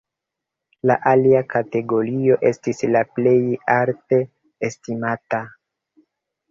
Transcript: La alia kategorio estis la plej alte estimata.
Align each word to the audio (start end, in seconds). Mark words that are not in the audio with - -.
La 0.91 0.95
alia 1.11 1.41
kategorio 1.51 2.39
estis 2.53 2.81
la 2.97 3.05
plej 3.19 3.35
alte 3.77 4.21
estimata. 4.71 5.45